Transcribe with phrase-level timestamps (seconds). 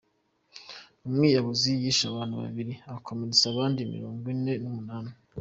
[1.07, 5.11] Umwiyahuzi yishe abantu Babiri akomeretsa abandi Mirongo Ine Numunani